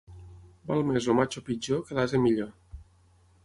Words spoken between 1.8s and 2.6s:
que l'ase millor.